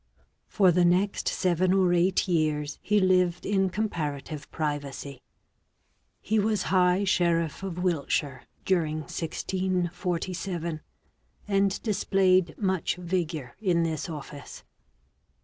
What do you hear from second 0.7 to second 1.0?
the